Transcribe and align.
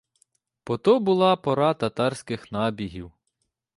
Бо 0.67 0.77
то 0.77 0.99
була 0.99 1.35
пора 1.35 1.73
татарських 1.73 2.51
набігів. 2.51 3.11